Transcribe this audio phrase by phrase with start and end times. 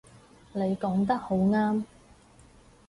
[0.53, 1.83] 你講得好啱